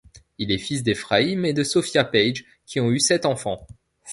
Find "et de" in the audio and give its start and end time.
1.45-1.63